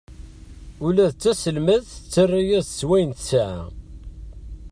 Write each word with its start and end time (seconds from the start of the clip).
Ula 0.85 1.05
d 1.13 1.15
taselmadt 1.21 1.85
tettara-yas-d 1.93 2.73
s 2.79 2.81
wayen 2.87 3.11
tesɛa. 3.19 3.61